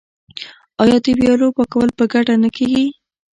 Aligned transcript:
آیا 0.81 0.97
د 1.05 1.07
ویالو 1.19 1.47
پاکول 1.57 1.89
په 1.97 2.03
ګډه 2.13 2.35
نه 2.43 2.49
کیږي؟ 2.55 2.85